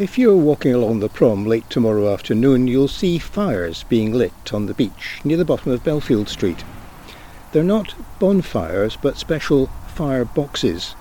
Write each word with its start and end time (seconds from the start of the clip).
If 0.00 0.16
you're 0.16 0.34
walking 0.34 0.72
along 0.72 1.00
the 1.00 1.10
prom 1.10 1.44
late 1.44 1.68
tomorrow 1.68 2.10
afternoon, 2.10 2.66
you'll 2.66 2.88
see 2.88 3.18
fires 3.18 3.82
being 3.82 4.14
lit 4.14 4.50
on 4.50 4.64
the 4.64 4.72
beach 4.72 5.20
near 5.24 5.36
the 5.36 5.44
bottom 5.44 5.72
of 5.72 5.84
Bellfield 5.84 6.26
Street. 6.26 6.64
They're 7.52 7.62
not 7.62 7.94
bonfires, 8.18 8.96
but 8.96 9.18
special 9.18 9.66
fire 9.88 10.24
boxes, 10.24 10.94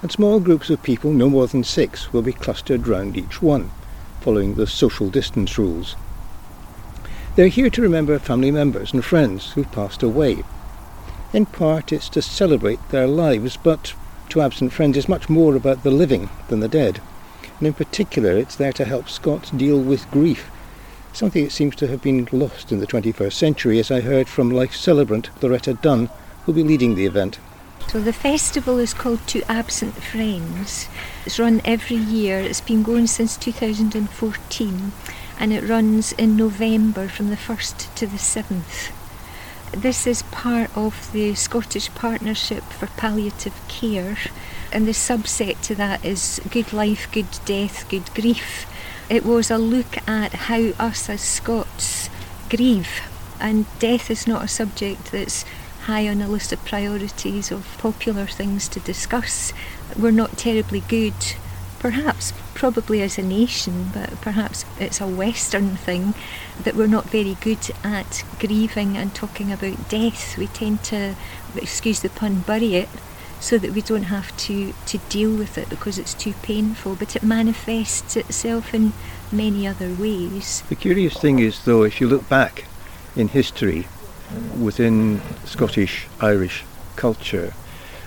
and 0.00 0.12
small 0.12 0.38
groups 0.38 0.70
of 0.70 0.84
people, 0.84 1.10
no 1.10 1.28
more 1.28 1.48
than 1.48 1.64
six, 1.64 2.12
will 2.12 2.22
be 2.22 2.32
clustered 2.32 2.86
round 2.86 3.16
each 3.16 3.42
one, 3.42 3.72
following 4.20 4.54
the 4.54 4.68
social 4.68 5.08
distance 5.08 5.58
rules. 5.58 5.96
They're 7.34 7.48
here 7.48 7.70
to 7.70 7.82
remember 7.82 8.16
family 8.20 8.52
members 8.52 8.92
and 8.92 9.04
friends 9.04 9.54
who've 9.54 9.72
passed 9.72 10.04
away. 10.04 10.44
In 11.32 11.46
part, 11.46 11.92
it's 11.92 12.08
to 12.10 12.22
celebrate 12.22 12.90
their 12.90 13.08
lives, 13.08 13.56
but 13.56 13.94
to 14.28 14.40
absent 14.40 14.72
friends, 14.72 14.96
it's 14.96 15.08
much 15.08 15.28
more 15.28 15.56
about 15.56 15.82
the 15.82 15.90
living 15.90 16.30
than 16.46 16.60
the 16.60 16.68
dead. 16.68 17.00
And 17.58 17.66
in 17.66 17.74
particular, 17.74 18.32
it's 18.32 18.56
there 18.56 18.72
to 18.74 18.84
help 18.84 19.08
Scots 19.08 19.50
deal 19.50 19.80
with 19.80 20.10
grief, 20.10 20.50
something 21.12 21.44
that 21.44 21.52
seems 21.52 21.74
to 21.76 21.86
have 21.88 22.02
been 22.02 22.28
lost 22.32 22.72
in 22.72 22.80
the 22.80 22.86
21st 22.86 23.32
century, 23.32 23.78
as 23.78 23.90
I 23.90 24.00
heard 24.00 24.28
from 24.28 24.50
life 24.50 24.74
celebrant 24.74 25.30
Loretta 25.42 25.74
Dunn, 25.74 26.10
who'll 26.44 26.54
be 26.54 26.62
leading 26.62 26.94
the 26.94 27.06
event. 27.06 27.38
So 27.88 28.00
the 28.00 28.12
festival 28.12 28.78
is 28.78 28.92
called 28.92 29.26
To 29.28 29.42
Absent 29.50 29.94
Friends. 29.94 30.88
It's 31.24 31.38
run 31.38 31.62
every 31.64 31.96
year. 31.96 32.38
It's 32.40 32.60
been 32.60 32.82
going 32.82 33.06
since 33.06 33.36
2014 33.36 34.92
and 35.38 35.52
it 35.52 35.62
runs 35.62 36.12
in 36.12 36.36
November 36.36 37.08
from 37.08 37.30
the 37.30 37.36
1st 37.36 37.94
to 37.94 38.06
the 38.06 38.16
7th. 38.16 38.92
This 39.72 40.06
is 40.06 40.22
part 40.22 40.76
of 40.76 41.12
the 41.12 41.34
Scottish 41.34 41.94
Partnership 41.94 42.62
for 42.64 42.86
Palliative 42.86 43.54
Care, 43.68 44.16
and 44.76 44.86
the 44.86 44.92
subset 44.92 45.58
to 45.62 45.74
that 45.74 46.04
is 46.04 46.38
Good 46.50 46.74
Life, 46.74 47.10
Good 47.10 47.38
Death, 47.46 47.88
Good 47.88 48.12
Grief. 48.12 48.70
It 49.08 49.24
was 49.24 49.50
a 49.50 49.56
look 49.56 49.96
at 50.06 50.34
how 50.34 50.72
us 50.78 51.08
as 51.08 51.22
Scots 51.22 52.10
grieve, 52.50 53.00
and 53.40 53.64
death 53.78 54.10
is 54.10 54.26
not 54.26 54.44
a 54.44 54.48
subject 54.48 55.12
that's 55.12 55.46
high 55.84 56.06
on 56.06 56.18
the 56.18 56.28
list 56.28 56.52
of 56.52 56.62
priorities 56.66 57.50
of 57.50 57.74
popular 57.78 58.26
things 58.26 58.68
to 58.68 58.80
discuss. 58.80 59.54
We're 59.98 60.10
not 60.10 60.36
terribly 60.36 60.80
good, 60.80 61.14
perhaps 61.78 62.34
probably 62.52 63.00
as 63.00 63.16
a 63.16 63.22
nation, 63.22 63.92
but 63.94 64.20
perhaps 64.20 64.66
it's 64.78 65.00
a 65.00 65.08
Western 65.08 65.76
thing 65.76 66.12
that 66.64 66.74
we're 66.74 66.86
not 66.86 67.08
very 67.08 67.38
good 67.40 67.70
at 67.82 68.24
grieving 68.38 68.98
and 68.98 69.14
talking 69.14 69.50
about 69.50 69.88
death. 69.88 70.36
We 70.36 70.48
tend 70.48 70.84
to, 70.84 71.14
excuse 71.56 72.00
the 72.00 72.10
pun, 72.10 72.40
bury 72.40 72.74
it 72.74 72.90
so 73.40 73.58
that 73.58 73.72
we 73.72 73.82
don't 73.82 74.04
have 74.04 74.36
to, 74.36 74.72
to 74.86 74.98
deal 75.08 75.34
with 75.34 75.58
it 75.58 75.68
because 75.68 75.98
it's 75.98 76.14
too 76.14 76.32
painful, 76.42 76.96
but 76.96 77.14
it 77.14 77.22
manifests 77.22 78.16
itself 78.16 78.74
in 78.74 78.92
many 79.30 79.66
other 79.66 79.92
ways. 79.94 80.62
The 80.68 80.74
curious 80.76 81.16
thing 81.16 81.38
is, 81.38 81.64
though, 81.64 81.82
if 81.82 82.00
you 82.00 82.08
look 82.08 82.28
back 82.28 82.64
in 83.14 83.28
history 83.28 83.86
within 84.58 85.20
Scottish 85.44 86.06
Irish 86.20 86.64
culture, 86.96 87.52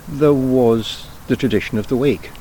there 0.07 0.33
was 0.33 1.07
the 1.27 1.35
tradition 1.35 1.77
of 1.77 1.87
the 1.87 1.95
wake. 1.95 2.31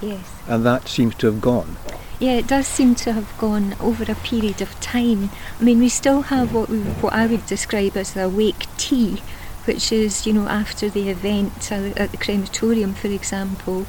Yes. 0.00 0.30
And 0.46 0.64
that 0.64 0.88
seems 0.88 1.14
to 1.16 1.26
have 1.26 1.40
gone. 1.40 1.76
Yeah, 2.20 2.32
it 2.32 2.48
does 2.48 2.66
seem 2.66 2.94
to 2.96 3.12
have 3.12 3.36
gone 3.38 3.76
over 3.80 4.04
a 4.10 4.16
period 4.16 4.60
of 4.60 4.78
time. 4.80 5.30
I 5.60 5.62
mean, 5.62 5.78
we 5.78 5.88
still 5.88 6.22
have 6.22 6.52
what 6.52 6.68
we, 6.68 6.80
what 6.80 7.12
I 7.12 7.26
would 7.26 7.46
describe 7.46 7.96
as 7.96 8.14
the 8.14 8.28
wake 8.28 8.66
tea, 8.76 9.22
which 9.68 9.92
is, 9.92 10.26
you 10.26 10.32
know, 10.32 10.48
after 10.48 10.88
the 10.88 11.10
event 11.10 11.70
at 11.70 12.10
the 12.10 12.16
crematorium, 12.16 12.94
for 12.94 13.08
example, 13.08 13.86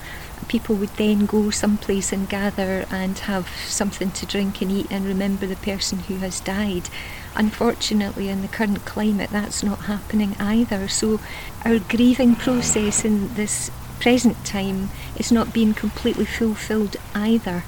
people 0.50 0.76
would 0.76 0.94
then 0.98 1.26
go 1.26 1.50
someplace 1.50 2.12
and 2.12 2.28
gather 2.28 2.86
and 2.92 3.18
have 3.20 3.48
something 3.66 4.12
to 4.12 4.26
drink 4.26 4.62
and 4.62 4.72
eat 4.72 4.88
and 4.92 5.06
remember 5.06 5.48
the 5.48 5.56
person 5.56 6.00
who 6.00 6.18
has 6.18 6.42
died. 6.42 6.90
Unfortunately, 7.34 8.28
in 8.28 8.42
the 8.42 8.50
current 8.50 8.84
climate, 8.84 9.30
that's 9.32 9.64
not 9.64 9.86
happening 9.86 10.36
either. 10.38 10.90
So, 10.90 11.22
our 11.64 11.80
grieving 11.80 12.36
process 12.36 13.06
in 13.06 13.34
this 13.36 13.72
present 14.02 14.46
time 14.46 14.90
is 15.16 15.32
not 15.32 15.54
being 15.54 15.74
completely 15.74 16.26
fulfilled 16.26 16.98
either. 17.16 17.64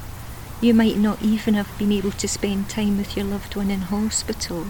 You 0.59 0.74
might 0.74 0.97
not 0.97 1.22
even 1.22 1.53
have 1.53 1.78
been 1.80 1.94
able 1.94 2.12
to 2.12 2.28
spend 2.28 2.69
time 2.69 2.97
with 2.97 3.16
your 3.16 3.25
loved 3.25 3.56
one 3.56 3.72
in 3.72 3.81
hospital. 3.81 4.68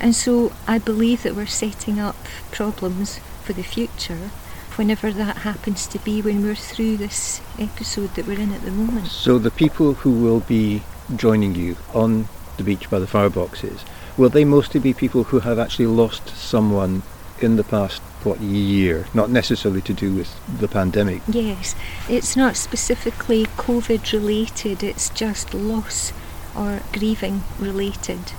And 0.00 0.14
so 0.14 0.52
I 0.66 0.78
believe 0.78 1.22
that 1.22 1.34
we're 1.34 1.46
setting 1.46 1.98
up 1.98 2.16
problems 2.50 3.18
for 3.42 3.52
the 3.52 3.62
future 3.62 4.30
whenever 4.76 5.12
that 5.12 5.38
happens 5.38 5.86
to 5.88 5.98
be 5.98 6.22
when 6.22 6.42
we're 6.42 6.54
through 6.54 6.96
this 6.96 7.40
episode 7.58 8.14
that 8.14 8.26
we're 8.26 8.38
in 8.38 8.52
at 8.52 8.62
the 8.62 8.70
moment. 8.70 9.08
So 9.08 9.38
the 9.38 9.50
people 9.50 9.94
who 9.94 10.12
will 10.12 10.40
be 10.40 10.82
joining 11.16 11.54
you 11.56 11.76
on 11.92 12.28
the 12.58 12.62
beach 12.62 12.88
by 12.88 13.00
the 13.00 13.06
fireboxes, 13.06 13.80
will 14.16 14.28
they 14.28 14.44
mostly 14.44 14.78
be 14.78 14.94
people 14.94 15.24
who 15.24 15.40
have 15.40 15.58
actually 15.58 15.86
lost 15.86 16.28
someone 16.28 17.02
in 17.40 17.56
the 17.56 17.64
past 17.64 18.02
what 18.24 18.40
year, 18.40 19.06
not 19.14 19.30
necessarily 19.30 19.80
to 19.82 19.94
do 19.94 20.14
with 20.14 20.58
the 20.60 20.68
pandemic. 20.68 21.22
Yes, 21.28 21.74
it's 22.08 22.36
not 22.36 22.56
specifically 22.56 23.46
COVID 23.56 24.12
related, 24.12 24.82
it's 24.82 25.08
just 25.10 25.54
loss 25.54 26.12
or 26.56 26.80
grieving 26.92 27.42
related. 27.58 28.32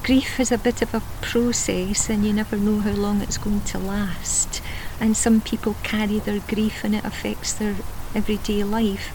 Grief 0.00 0.40
is 0.40 0.50
a 0.50 0.56
bit 0.56 0.80
of 0.80 0.94
a 0.94 1.02
process 1.20 2.08
and 2.08 2.24
you 2.24 2.32
never 2.32 2.56
know 2.56 2.80
how 2.80 2.92
long 2.92 3.20
it's 3.20 3.36
going 3.36 3.60
to 3.60 3.78
last. 3.78 4.62
And 4.98 5.14
some 5.14 5.42
people 5.42 5.76
carry 5.82 6.18
their 6.18 6.40
grief 6.40 6.82
and 6.82 6.94
it 6.94 7.04
affects 7.04 7.52
their 7.52 7.76
everyday 8.14 8.64
life. 8.64 9.12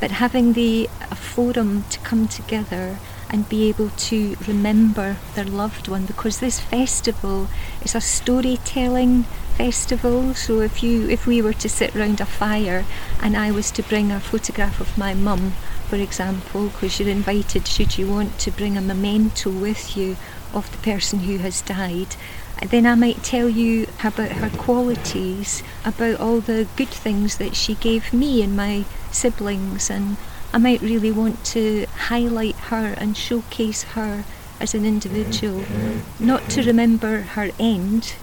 But 0.00 0.10
having 0.10 0.52
the 0.52 0.90
a 1.10 1.14
forum 1.14 1.84
to 1.90 1.98
come 2.00 2.28
together 2.28 2.98
and 3.30 3.48
be 3.48 3.68
able 3.70 3.88
to 3.88 4.36
remember 4.46 5.16
their 5.34 5.46
loved 5.46 5.88
one 5.88 6.04
because 6.04 6.40
this 6.40 6.60
festival 6.60 7.48
is 7.82 7.94
a 7.94 8.00
storytelling 8.00 9.24
festival 9.56 10.34
so 10.34 10.60
if 10.60 10.82
you 10.82 11.08
if 11.08 11.26
we 11.26 11.42
were 11.42 11.52
to 11.52 11.68
sit 11.68 11.94
round 11.94 12.20
a 12.20 12.24
fire 12.24 12.84
and 13.20 13.36
I 13.36 13.50
was 13.50 13.70
to 13.72 13.82
bring 13.82 14.12
a 14.12 14.20
photograph 14.20 14.80
of 14.80 14.96
my 14.96 15.14
mum 15.14 15.54
for 15.88 15.96
example 15.96 16.68
because 16.68 17.00
you're 17.00 17.08
invited 17.08 17.66
should 17.66 17.98
you 17.98 18.06
want 18.06 18.38
to 18.38 18.50
bring 18.50 18.76
a 18.76 18.80
memento 18.80 19.50
with 19.50 19.96
you 19.96 20.16
of 20.52 20.70
the 20.70 20.78
person 20.78 21.20
who 21.20 21.38
has 21.38 21.62
died 21.62 22.16
then 22.66 22.86
I 22.86 22.96
might 22.96 23.22
tell 23.22 23.48
you 23.48 23.86
about 24.02 24.32
her 24.32 24.50
qualities, 24.50 25.62
about 25.84 26.18
all 26.18 26.40
the 26.40 26.66
good 26.76 26.88
things 26.88 27.38
that 27.38 27.54
she 27.54 27.74
gave 27.76 28.12
me 28.12 28.42
and 28.42 28.56
my 28.56 28.84
siblings 29.12 29.88
and 29.90 30.16
I 30.52 30.58
might 30.58 30.80
really 30.80 31.12
want 31.12 31.44
to 31.46 31.86
highlight 31.86 32.56
her 32.56 32.94
and 32.98 33.16
showcase 33.16 33.84
her 33.84 34.24
as 34.60 34.74
an 34.74 34.84
individual, 34.84 35.62
not 36.18 36.48
to 36.50 36.62
remember 36.62 37.20
her 37.20 37.50
end, 37.60 38.14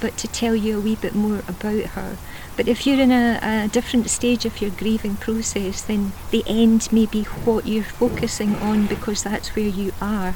but 0.00 0.16
to 0.18 0.28
tell 0.28 0.54
you 0.54 0.78
a 0.78 0.80
wee 0.80 0.96
bit 0.96 1.14
more 1.14 1.42
about 1.48 1.84
her. 1.94 2.16
But 2.56 2.68
if 2.68 2.86
you're 2.86 3.00
in 3.00 3.12
a, 3.12 3.38
a 3.42 3.68
different 3.68 4.08
stage 4.08 4.44
of 4.44 4.60
your 4.60 4.70
grieving 4.70 5.16
process, 5.16 5.82
then 5.82 6.12
the 6.30 6.42
end 6.46 6.90
may 6.92 7.06
be 7.06 7.24
what 7.24 7.66
you're 7.66 7.84
focusing 7.84 8.56
on 8.56 8.86
because 8.86 9.22
that's 9.22 9.54
where 9.54 9.68
you 9.68 9.92
are. 10.00 10.34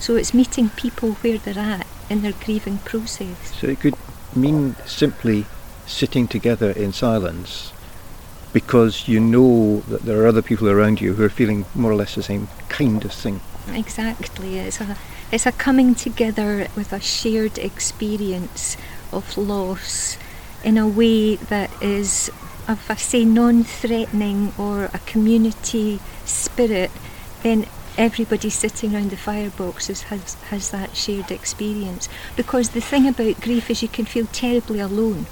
So 0.00 0.16
it's 0.16 0.32
meeting 0.32 0.70
people 0.70 1.12
where 1.12 1.38
they're 1.38 1.58
at 1.58 1.86
in 2.08 2.22
their 2.22 2.32
grieving 2.32 2.78
process. 2.78 3.54
So 3.60 3.66
it 3.66 3.80
could 3.80 3.96
mean 4.34 4.76
simply 4.86 5.46
sitting 5.86 6.28
together 6.28 6.70
in 6.70 6.92
silence 6.92 7.72
because 8.52 9.08
you 9.08 9.20
know 9.20 9.80
that 9.88 10.02
there 10.02 10.22
are 10.22 10.26
other 10.26 10.42
people 10.42 10.68
around 10.68 11.00
you 11.00 11.14
who 11.14 11.24
are 11.24 11.28
feeling 11.28 11.66
more 11.74 11.92
or 11.92 11.96
less 11.96 12.14
the 12.14 12.22
same 12.22 12.48
kind 12.68 13.04
of 13.04 13.12
thing. 13.12 13.40
Exactly. 13.72 14.58
It's 14.58 14.80
a 14.80 14.96
it's 15.30 15.44
a 15.44 15.52
coming 15.52 15.94
together 15.94 16.68
with 16.74 16.92
a 16.92 17.00
shared 17.00 17.58
experience 17.58 18.78
of 19.12 19.36
loss 19.36 20.18
in 20.64 20.76
a 20.76 20.86
way 20.86 21.36
that 21.36 21.70
is 21.82 22.30
if 22.68 22.90
I 22.90 22.96
say 22.96 23.24
non-threatening 23.24 24.52
or 24.58 24.86
a 24.86 24.98
community 25.06 26.00
spirit, 26.24 26.90
then 27.42 27.66
everybody 27.96 28.50
sitting 28.50 28.94
around 28.94 29.10
the 29.10 29.16
fireboxes 29.16 30.02
has, 30.04 30.34
has 30.34 30.70
that 30.70 30.94
shared 30.94 31.30
experience. 31.30 32.08
Because 32.36 32.70
the 32.70 32.80
thing 32.80 33.08
about 33.08 33.40
grief 33.40 33.70
is 33.70 33.82
you 33.82 33.88
can 33.88 34.04
feel 34.04 34.26
terribly 34.26 34.80
alone. 34.80 35.26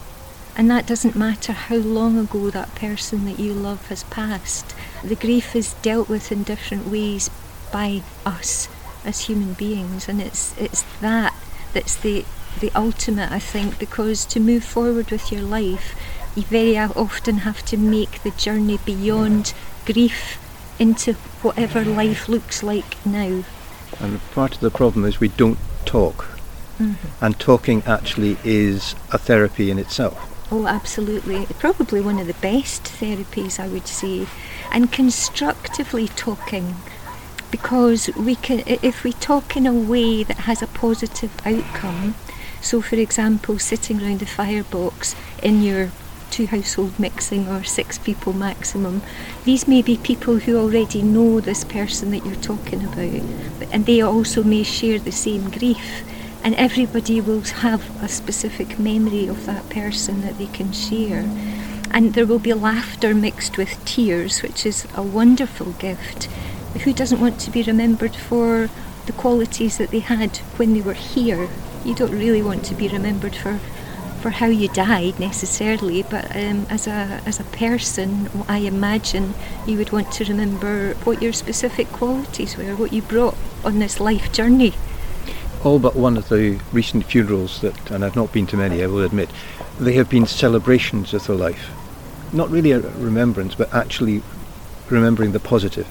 And 0.56 0.70
that 0.70 0.86
doesn't 0.86 1.14
matter 1.14 1.52
how 1.52 1.76
long 1.76 2.16
ago 2.16 2.48
that 2.50 2.74
person 2.74 3.26
that 3.26 3.38
you 3.38 3.52
love 3.52 3.88
has 3.88 4.04
passed. 4.04 4.74
The 5.04 5.14
grief 5.14 5.54
is 5.54 5.74
dealt 5.82 6.08
with 6.08 6.32
in 6.32 6.44
different 6.44 6.86
ways 6.86 7.28
by 7.70 8.02
us 8.24 8.68
as 9.04 9.26
human 9.26 9.52
beings, 9.52 10.08
and 10.08 10.20
it's 10.20 10.56
it's 10.58 10.82
that 11.00 11.34
that's 11.74 11.96
the 11.96 12.24
the 12.60 12.72
ultimate, 12.74 13.30
I 13.30 13.38
think, 13.38 13.78
because 13.78 14.24
to 14.26 14.40
move 14.40 14.64
forward 14.64 15.10
with 15.10 15.30
your 15.30 15.42
life, 15.42 15.94
you 16.34 16.42
very 16.42 16.76
often 16.76 17.38
have 17.38 17.64
to 17.66 17.76
make 17.76 18.22
the 18.22 18.30
journey 18.32 18.78
beyond 18.84 19.54
grief 19.86 20.38
into 20.78 21.14
whatever 21.42 21.84
life 21.84 22.28
looks 22.28 22.62
like 22.62 23.04
now. 23.06 23.44
And 24.00 24.20
part 24.32 24.54
of 24.54 24.60
the 24.60 24.70
problem 24.70 25.04
is 25.04 25.18
we 25.18 25.28
don't 25.28 25.58
talk, 25.86 26.26
mm-hmm. 26.78 27.24
and 27.24 27.38
talking 27.38 27.82
actually 27.86 28.36
is 28.44 28.94
a 29.12 29.18
therapy 29.18 29.70
in 29.70 29.78
itself. 29.78 30.32
Oh, 30.52 30.66
absolutely. 30.66 31.46
Probably 31.58 32.00
one 32.00 32.18
of 32.18 32.26
the 32.26 32.34
best 32.34 32.84
therapies, 32.84 33.58
I 33.58 33.68
would 33.68 33.86
say. 33.88 34.26
And 34.70 34.92
constructively 34.92 36.08
talking, 36.08 36.76
because 37.50 38.10
we 38.16 38.36
can, 38.36 38.62
if 38.66 39.02
we 39.02 39.12
talk 39.12 39.56
in 39.56 39.66
a 39.66 39.72
way 39.72 40.22
that 40.22 40.40
has 40.40 40.60
a 40.62 40.66
positive 40.66 41.32
outcome. 41.46 42.14
So, 42.66 42.82
for 42.82 42.96
example, 42.96 43.60
sitting 43.60 44.02
around 44.02 44.18
the 44.18 44.26
firebox 44.26 45.14
in 45.40 45.62
your 45.62 45.92
two 46.32 46.48
household 46.48 46.98
mixing 46.98 47.46
or 47.46 47.62
six 47.62 47.96
people 47.96 48.32
maximum. 48.32 49.02
These 49.44 49.68
may 49.68 49.82
be 49.82 49.98
people 49.98 50.40
who 50.40 50.56
already 50.58 51.00
know 51.00 51.38
this 51.38 51.62
person 51.62 52.10
that 52.10 52.26
you're 52.26 52.34
talking 52.34 52.84
about, 52.84 53.22
and 53.72 53.86
they 53.86 54.00
also 54.00 54.42
may 54.42 54.64
share 54.64 54.98
the 54.98 55.12
same 55.12 55.48
grief. 55.48 56.02
And 56.42 56.56
everybody 56.56 57.20
will 57.20 57.42
have 57.42 58.02
a 58.02 58.08
specific 58.08 58.80
memory 58.80 59.28
of 59.28 59.46
that 59.46 59.70
person 59.70 60.22
that 60.22 60.36
they 60.36 60.48
can 60.48 60.72
share. 60.72 61.24
And 61.92 62.14
there 62.14 62.26
will 62.26 62.40
be 62.40 62.52
laughter 62.52 63.14
mixed 63.14 63.56
with 63.56 63.84
tears, 63.84 64.42
which 64.42 64.66
is 64.66 64.88
a 64.96 65.04
wonderful 65.04 65.70
gift. 65.74 66.24
Who 66.82 66.92
doesn't 66.92 67.20
want 67.20 67.38
to 67.42 67.52
be 67.52 67.62
remembered 67.62 68.16
for 68.16 68.70
the 69.06 69.12
qualities 69.12 69.78
that 69.78 69.92
they 69.92 70.00
had 70.00 70.38
when 70.58 70.74
they 70.74 70.80
were 70.80 70.94
here? 70.94 71.48
You 71.84 71.94
don't 71.94 72.12
really 72.12 72.42
want 72.42 72.64
to 72.66 72.74
be 72.74 72.88
remembered 72.88 73.34
for 73.34 73.58
for 74.20 74.30
how 74.30 74.46
you 74.46 74.66
died 74.68 75.20
necessarily, 75.20 76.02
but 76.02 76.24
um, 76.34 76.66
as 76.68 76.86
a 76.86 77.20
as 77.26 77.38
a 77.38 77.44
person, 77.44 78.28
I 78.48 78.58
imagine 78.58 79.34
you 79.66 79.78
would 79.78 79.92
want 79.92 80.10
to 80.12 80.24
remember 80.24 80.94
what 81.04 81.22
your 81.22 81.32
specific 81.32 81.86
qualities 81.88 82.56
were, 82.56 82.74
what 82.74 82.92
you 82.92 83.02
brought 83.02 83.36
on 83.64 83.78
this 83.78 84.00
life 84.00 84.32
journey. 84.32 84.74
All 85.62 85.78
but 85.78 85.94
one 85.96 86.16
of 86.16 86.28
the 86.28 86.58
recent 86.72 87.04
funerals 87.04 87.60
that, 87.60 87.90
and 87.90 88.04
I've 88.04 88.16
not 88.16 88.32
been 88.32 88.46
to 88.48 88.56
many, 88.56 88.82
I 88.82 88.86
will 88.86 89.04
admit, 89.04 89.30
they 89.78 89.94
have 89.94 90.10
been 90.10 90.26
celebrations 90.26 91.14
of 91.14 91.26
the 91.26 91.34
life, 91.34 91.70
not 92.32 92.50
really 92.50 92.72
a 92.72 92.80
remembrance, 92.80 93.54
but 93.54 93.72
actually 93.74 94.22
remembering 94.88 95.32
the 95.32 95.40
positive. 95.40 95.86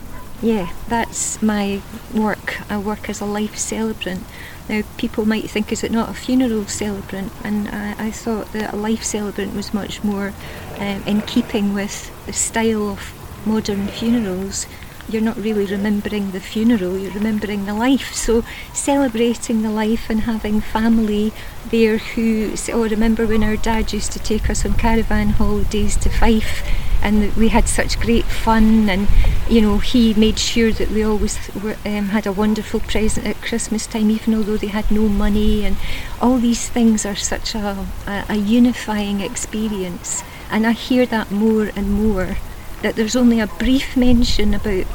Yeah, 0.46 0.72
that's 0.88 1.42
my 1.42 1.82
work. 2.14 2.62
I 2.70 2.78
work 2.78 3.10
as 3.10 3.20
a 3.20 3.26
life 3.26 3.58
celebrant. 3.58 4.24
Now, 4.70 4.84
people 4.96 5.26
might 5.26 5.50
think, 5.50 5.72
is 5.72 5.84
it 5.84 5.92
not 5.92 6.10
a 6.10 6.14
funeral 6.14 6.68
celebrant? 6.68 7.32
And 7.44 7.68
I, 7.70 7.96
I 7.98 8.12
thought 8.12 8.54
that 8.54 8.72
a 8.72 8.78
life 8.78 9.04
celebrant 9.04 9.56
was 9.56 9.74
much 9.74 10.04
more 10.04 10.34
um, 10.78 11.02
in 11.08 11.22
keeping 11.22 11.74
with 11.74 12.12
the 12.28 12.34
style 12.34 12.90
of 12.90 13.12
modern 13.44 13.88
funerals. 13.88 14.68
You're 15.10 15.24
not 15.24 15.36
really 15.36 15.66
remembering 15.66 16.30
the 16.30 16.40
funeral, 16.40 16.96
you're 16.96 17.14
remembering 17.14 17.66
the 17.66 17.74
life. 17.74 18.14
So, 18.14 18.44
celebrating 18.72 19.64
the 19.64 19.72
life 19.72 20.12
and 20.12 20.22
having 20.22 20.62
family 20.62 21.34
there 21.72 21.98
who 21.98 22.54
Oh, 22.72 22.88
remember 22.88 23.26
when 23.26 23.44
our 23.44 23.58
dad 23.58 23.94
used 23.94 24.12
to 24.12 24.20
take 24.20 24.52
us 24.52 24.64
on 24.64 24.76
caravan 24.76 25.30
holidays 25.30 25.98
to 25.98 26.10
Fife 26.10 26.62
and 27.06 27.32
we 27.36 27.50
had 27.50 27.68
such 27.68 28.00
great 28.00 28.26
fun 28.26 28.90
and 28.90 29.08
you 29.48 29.62
know 29.62 29.78
he 29.78 30.16
made 30.16 30.40
sure 30.40 30.72
that 30.72 30.90
we 30.90 31.04
always 31.04 31.38
were, 31.54 31.78
um, 31.86 32.08
had 32.08 32.26
a 32.26 32.32
wonderful 32.32 32.80
present 32.80 33.28
at 33.28 33.40
Christmas 33.44 33.86
time 33.86 34.10
even 34.10 34.34
although 34.34 34.58
they 34.58 34.74
had 34.80 34.90
no 34.90 35.08
money 35.08 35.64
and 35.64 35.78
all 36.20 36.40
these 36.40 36.68
things 36.68 37.06
are 37.06 37.16
such 37.16 37.54
a, 37.54 37.86
a, 38.08 38.26
a 38.30 38.36
unifying 38.36 39.22
experience 39.22 40.24
and 40.50 40.66
I 40.66 40.72
hear 40.72 41.06
that 41.06 41.30
more 41.30 41.70
and 41.76 41.92
more 41.92 42.38
that 42.82 42.96
there's 42.96 43.16
only 43.16 43.40
a 43.40 43.48
brief 43.48 43.96
mention 43.96 44.56
about 44.56 44.86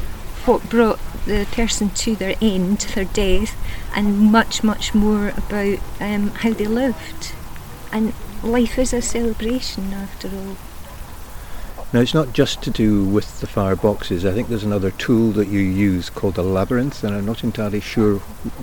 what 0.47 0.69
brought 0.69 0.99
the 1.27 1.47
person 1.53 1.91
to 1.91 2.17
their 2.17 2.35
end, 2.41 2.79
their 2.95 3.05
death, 3.05 3.57
and 3.95 4.33
much, 4.33 4.65
much 4.65 4.95
more 4.95 5.29
about 5.29 5.79
um, 6.01 6.31
how 6.31 6.53
they 6.53 6.67
lived. 6.67 7.35
And 7.93 8.15
life 8.43 8.79
is 8.79 8.93
a 8.93 9.03
celebration 9.03 9.93
after 9.93 10.29
all. 10.29 10.57
Now, 11.93 11.99
it's 12.01 12.15
not 12.15 12.33
just 12.33 12.63
to 12.63 12.71
do 12.71 13.05
with 13.05 13.41
the 13.41 13.49
fire 13.49 13.75
boxes. 13.75 14.25
I 14.25 14.33
think 14.33 14.49
there's 14.49 14.63
another 14.63 14.93
tool 14.93 15.33
that 15.33 15.49
you 15.49 15.59
use 15.59 16.09
called 16.09 16.39
a 16.39 16.43
labyrinth, 16.43 17.03
and 17.03 17.15
I'm 17.15 17.27
not 17.27 17.43
entirely 17.43 17.81
sure 17.81 18.23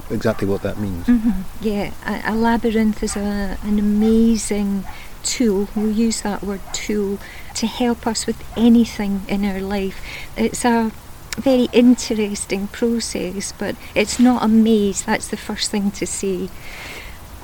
exactly 0.09 0.47
what 0.47 0.61
that 0.61 0.77
means. 0.77 1.07
Mm-hmm. 1.07 1.41
Yeah, 1.61 1.91
a, 2.05 2.31
a, 2.31 2.35
labyrinth 2.35 3.03
is 3.03 3.17
a, 3.17 3.57
an 3.63 3.79
amazing 3.79 4.85
tool. 5.23 5.67
We 5.75 5.91
use 5.91 6.21
that 6.21 6.41
word 6.41 6.61
tool 6.71 7.19
to 7.55 7.67
help 7.67 8.07
us 8.07 8.25
with 8.25 8.41
anything 8.55 9.23
in 9.27 9.43
our 9.43 9.59
life. 9.59 10.01
It's 10.37 10.63
a 10.63 10.93
very 11.35 11.67
interesting 11.73 12.67
process, 12.67 13.51
but 13.51 13.75
it's 13.93 14.19
not 14.19 14.43
a 14.43 14.47
maze. 14.47 15.03
That's 15.03 15.27
the 15.27 15.37
first 15.37 15.69
thing 15.69 15.91
to 15.91 16.07
say. 16.07 16.49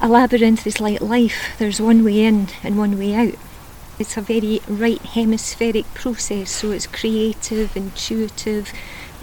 A 0.01 0.07
labyrinth 0.07 0.65
is 0.65 0.79
like 0.79 1.01
life. 1.01 1.55
There's 1.59 1.81
one 1.81 2.05
way 2.05 2.23
in 2.23 2.47
and 2.63 2.77
one 2.77 2.97
way 2.97 3.15
out. 3.15 3.35
It's 3.99 4.17
a 4.17 4.21
very 4.21 4.59
right 4.67 5.01
hemispheric 5.01 5.85
process, 5.93 6.49
so 6.51 6.71
it's 6.71 6.87
creative, 6.87 7.77
intuitive. 7.77 8.71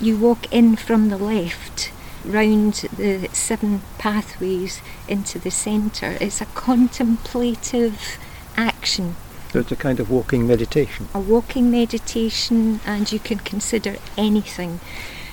You 0.01 0.17
walk 0.17 0.53
in 0.53 0.77
from 0.77 1.09
the 1.09 1.19
left 1.19 1.91
round 2.25 2.75
the 2.97 3.29
seven 3.33 3.83
pathways 3.99 4.81
into 5.09 5.39
the 5.39 5.51
centre. 5.51 6.17
It's 6.21 6.41
a 6.41 6.47
contemplative 6.47 8.19
action. 8.57 9.17
So 9.53 9.59
it's 9.59 9.73
a 9.73 9.77
kind 9.77 9.99
of 9.99 10.11
walking 10.11 10.47
meditation. 10.47 11.09
A 11.13 11.21
walking 11.21 11.71
meditation, 11.71 12.81
and 12.87 13.11
you 13.11 13.19
can 13.19 13.39
consider 13.39 13.97
anything. 14.17 14.79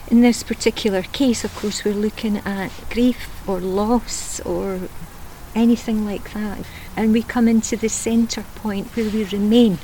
In 0.10 0.22
this 0.22 0.42
particular 0.42 1.04
case, 1.04 1.44
of 1.44 1.54
course, 1.56 1.83
we're 1.86 1.94
looking 1.94 2.38
at 2.38 2.72
grief 2.90 3.30
or 3.48 3.60
loss 3.60 4.40
or 4.40 4.90
anything 5.55 6.05
like 6.05 6.33
that. 6.33 6.59
And 6.95 7.13
we 7.13 7.23
come 7.23 7.47
into 7.47 7.75
the 7.75 7.89
centre 7.89 8.45
point 8.55 8.88
where 8.95 9.09
we 9.09 9.23
remain. 9.25 9.79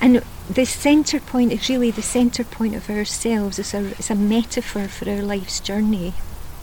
And 0.00 0.22
the 0.48 0.64
centre 0.64 1.20
point 1.20 1.52
is 1.52 1.68
really 1.68 1.90
the 1.90 2.02
centre 2.02 2.44
point 2.44 2.74
of 2.74 2.88
ourselves. 2.88 3.58
It's 3.58 3.74
a, 3.74 3.86
it's 3.90 4.10
a 4.10 4.14
metaphor 4.14 4.88
for 4.88 5.10
our 5.10 5.22
life's 5.22 5.60
journey. 5.60 6.14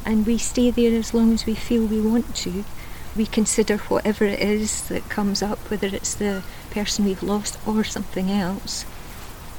And 0.06 0.25
we 0.25 0.38
stay 0.38 0.71
there 0.71 0.97
as 0.97 1.13
long 1.13 1.33
as 1.33 1.45
we 1.45 1.56
feel 1.56 1.86
we 1.86 2.01
want 2.01 2.36
to. 2.38 2.63
We 3.15 3.25
consider 3.25 3.77
whatever 3.77 4.25
it 4.25 4.39
is 4.39 4.88
that 4.89 5.09
comes 5.09 5.42
up, 5.42 5.59
whether 5.71 5.88
it's 5.88 6.13
the 6.13 6.44
person 6.69 7.06
we've 7.06 7.24
lost 7.24 7.57
or 7.65 7.83
something 7.83 8.30
else. 8.30 8.86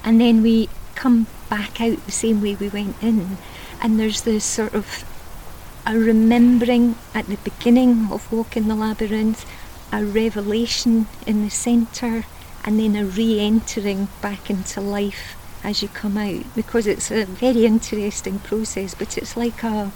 And 0.04 0.20
then 0.20 0.42
we 0.42 0.68
come 0.94 1.26
back 1.48 1.80
out 1.80 2.04
the 2.04 2.12
same 2.12 2.42
way 2.42 2.54
we 2.54 2.68
went 2.68 3.02
in. 3.02 3.38
And 3.80 3.98
there's 3.98 4.22
this 4.22 4.44
sort 4.44 4.74
of 4.74 5.04
a 5.86 5.96
remembering 5.96 6.96
at 7.14 7.26
the 7.26 7.36
beginning 7.36 8.08
of 8.10 8.30
walking 8.32 8.66
the 8.66 8.74
labyrinth, 8.74 9.46
a 9.92 10.04
revelation 10.04 11.06
in 11.26 11.44
the 11.44 11.50
centre, 11.50 12.24
and 12.64 12.80
then 12.80 12.96
a 12.96 13.04
re 13.04 13.38
entering 13.38 14.08
back 14.20 14.50
into 14.50 14.80
life 14.80 15.36
as 15.62 15.82
you 15.82 15.88
come 15.88 16.18
out. 16.18 16.42
Because 16.56 16.88
it's 16.88 17.12
a 17.12 17.24
very 17.24 17.64
interesting 17.64 18.40
process 18.40 18.94
but 18.94 19.16
it's 19.16 19.36
like 19.36 19.62
a 19.62 19.92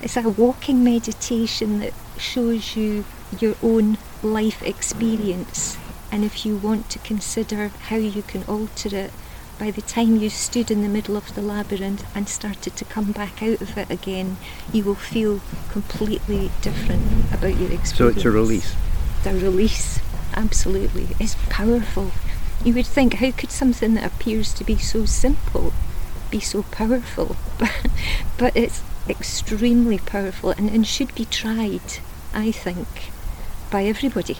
it's 0.00 0.16
a 0.16 0.28
walking 0.28 0.82
meditation 0.82 1.78
that 1.78 1.92
shows 2.18 2.74
you 2.76 3.04
your 3.38 3.54
own 3.62 3.98
life 4.22 4.60
experience. 4.62 5.78
And 6.10 6.24
if 6.24 6.44
you 6.44 6.56
want 6.56 6.90
to 6.90 6.98
consider 6.98 7.68
how 7.68 7.96
you 7.96 8.22
can 8.22 8.42
alter 8.44 8.94
it 8.94 9.12
by 9.58 9.70
the 9.70 9.82
time 9.82 10.16
you 10.16 10.30
stood 10.30 10.70
in 10.70 10.82
the 10.82 10.88
middle 10.88 11.16
of 11.16 11.34
the 11.34 11.42
labyrinth 11.42 12.04
and 12.16 12.28
started 12.28 12.76
to 12.76 12.84
come 12.84 13.12
back 13.12 13.42
out 13.42 13.60
of 13.60 13.76
it 13.76 13.90
again, 13.90 14.36
you 14.72 14.84
will 14.84 14.94
feel 14.94 15.40
completely 15.70 16.50
different 16.60 17.02
about 17.32 17.56
your 17.58 17.72
experience. 17.72 17.96
So 17.96 18.08
it's 18.08 18.24
a 18.24 18.30
release? 18.30 18.74
A 19.24 19.34
release, 19.34 20.00
absolutely. 20.34 21.08
It's 21.20 21.36
powerful. 21.48 22.10
You 22.64 22.74
would 22.74 22.86
think, 22.86 23.14
how 23.14 23.30
could 23.30 23.50
something 23.50 23.94
that 23.94 24.04
appears 24.04 24.52
to 24.54 24.64
be 24.64 24.78
so 24.78 25.04
simple 25.04 25.72
be 26.30 26.40
so 26.40 26.62
powerful? 26.64 27.36
but 28.38 28.56
it's 28.56 28.82
extremely 29.08 29.98
powerful 29.98 30.50
and, 30.50 30.70
and 30.70 30.86
should 30.86 31.14
be 31.14 31.24
tried, 31.24 31.98
I 32.32 32.50
think, 32.50 33.12
by 33.70 33.84
everybody. 33.84 34.38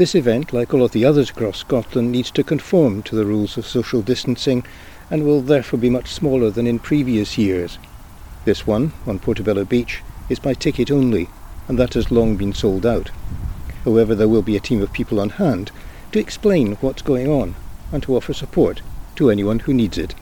This 0.00 0.14
event, 0.14 0.54
like 0.54 0.72
all 0.72 0.82
of 0.82 0.92
the 0.92 1.04
others 1.04 1.28
across 1.28 1.58
Scotland, 1.58 2.10
needs 2.10 2.30
to 2.30 2.42
conform 2.42 3.02
to 3.02 3.14
the 3.14 3.26
rules 3.26 3.58
of 3.58 3.66
social 3.66 4.00
distancing 4.00 4.64
and 5.10 5.24
will 5.24 5.42
therefore 5.42 5.78
be 5.78 5.90
much 5.90 6.08
smaller 6.08 6.48
than 6.48 6.66
in 6.66 6.78
previous 6.78 7.36
years. 7.36 7.78
This 8.46 8.66
one, 8.66 8.94
on 9.06 9.18
Portobello 9.18 9.66
Beach, 9.66 10.00
is 10.30 10.38
by 10.38 10.54
ticket 10.54 10.90
only, 10.90 11.28
and 11.68 11.78
that 11.78 11.92
has 11.92 12.10
long 12.10 12.36
been 12.36 12.54
sold 12.54 12.86
out. 12.86 13.10
However, 13.84 14.14
there 14.14 14.26
will 14.26 14.40
be 14.40 14.56
a 14.56 14.60
team 14.60 14.80
of 14.80 14.90
people 14.90 15.20
on 15.20 15.28
hand 15.28 15.70
to 16.12 16.18
explain 16.18 16.76
what's 16.76 17.02
going 17.02 17.28
on 17.28 17.54
and 17.92 18.02
to 18.04 18.16
offer 18.16 18.32
support 18.32 18.80
to 19.16 19.28
anyone 19.28 19.58
who 19.58 19.74
needs 19.74 19.98
it. 19.98 20.14